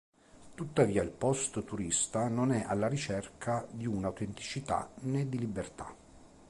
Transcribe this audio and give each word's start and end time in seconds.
Tuttavia, 0.55 1.03
il 1.03 1.11
post 1.11 1.63
turista 1.63 2.27
non 2.27 2.51
è 2.51 2.63
alla 2.65 2.87
ricerca 2.87 3.67
di 3.69 3.85
autenticità 3.85 4.89
né 5.01 5.29
di 5.29 5.37
libertà. 5.37 5.95